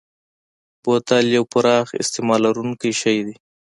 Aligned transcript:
بوتل 0.83 1.25
یو 1.35 1.43
پراخ 1.51 1.87
استعمال 2.01 2.39
لرونکی 2.45 2.91
شی 3.01 3.17
دی. 3.25 3.35